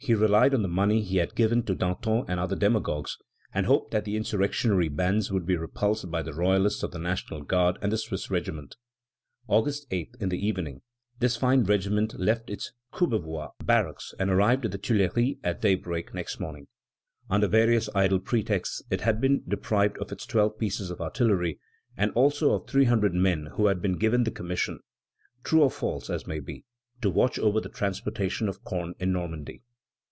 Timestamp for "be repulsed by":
5.44-6.22